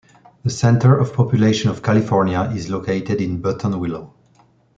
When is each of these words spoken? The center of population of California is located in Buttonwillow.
The 0.43 0.49
center 0.49 0.97
of 0.97 1.13
population 1.13 1.69
of 1.69 1.83
California 1.83 2.51
is 2.55 2.71
located 2.71 3.21
in 3.21 3.39
Buttonwillow. 3.39 4.11